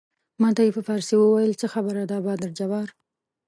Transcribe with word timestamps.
ما 0.41 0.49
ته 0.55 0.61
یې 0.65 0.71
په 0.77 0.81
فارسي 0.87 1.15
وویل 1.17 1.53
څه 1.61 1.67
خبره 1.73 2.01
ده 2.09 2.17
مادر 2.25 2.49
جبار. 2.59 2.87